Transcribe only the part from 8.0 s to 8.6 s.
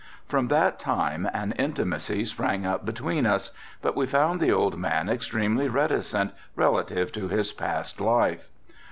life.